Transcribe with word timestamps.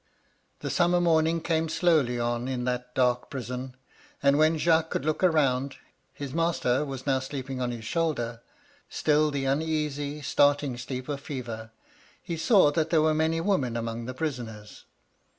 "The 0.61 0.71
summer 0.71 0.99
morning 0.99 1.41
came 1.41 1.69
slowly 1.69 2.19
on 2.19 2.47
in 2.47 2.63
that 2.63 2.95
dark 2.95 3.29
prison, 3.29 3.75
and 4.23 4.35
when 4.39 4.57
Jacques 4.57 4.89
could 4.89 5.05
look 5.05 5.21
round— 5.21 5.75
^his 6.19 6.33
master 6.33 6.83
was 6.83 7.05
now 7.05 7.19
sleeping 7.19 7.61
on 7.61 7.69
his 7.69 7.85
shoulder, 7.85 8.41
still 8.89 9.29
the 9.29 9.45
uneasy. 9.45 10.15
184 10.15 10.15
MY 10.15 10.15
LADY 10.15 10.15
LUDLOW. 10.15 10.27
starting 10.31 10.77
sleep 10.79 11.07
of 11.07 11.21
fever,— 11.21 11.71
he 12.23 12.35
saw 12.35 12.71
that 12.71 12.89
there 12.89 13.03
were 13.03 13.13
many 13.13 13.39
women 13.39 13.77
among 13.77 14.05
the 14.05 14.15
prisoners. 14.15 14.85